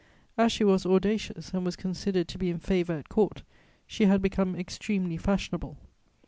As 0.35 0.51
she 0.51 0.63
was 0.63 0.83
audacious 0.83 1.51
and 1.53 1.63
was 1.63 1.75
considered 1.75 2.27
to 2.29 2.39
be 2.39 2.49
in 2.49 2.57
favour 2.57 2.93
at 2.93 3.07
Court, 3.07 3.43
she 3.85 4.05
had 4.05 4.19
become 4.19 4.55
extremely 4.55 5.15
fashionable. 5.15 5.77